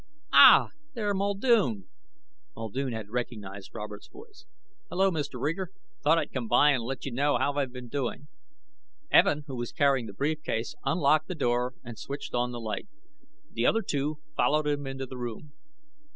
"Ah, 0.33 0.69
there, 0.95 1.13
Muldoon," 1.13 1.87
Muldoon 2.55 2.91
had 2.91 3.09
recognized 3.11 3.69
Robert's 3.75 4.07
voice. 4.07 4.45
"Hello, 4.89 5.11
Mr. 5.11 5.39
Reeger. 5.39 5.69
Thought 6.03 6.17
I'd 6.17 6.31
come 6.33 6.47
by 6.47 6.71
and 6.71 6.81
let 6.81 7.05
you 7.05 7.11
know 7.11 7.37
how 7.37 7.53
I've 7.53 7.71
been 7.71 7.87
doing." 7.87 8.27
Evin, 9.13 9.43
who 9.45 9.55
was 9.55 9.71
carrying 9.71 10.07
the 10.07 10.13
brief 10.13 10.41
case, 10.41 10.73
unlocked 10.83 11.27
the 11.27 11.35
door 11.35 11.75
and 11.83 11.99
switched 11.99 12.33
on 12.33 12.51
the 12.51 12.59
light. 12.59 12.87
The 13.51 13.67
other 13.67 13.83
two 13.83 14.17
followed 14.35 14.65
him 14.65 14.87
into 14.87 15.05
the 15.05 15.19
room. 15.19 15.53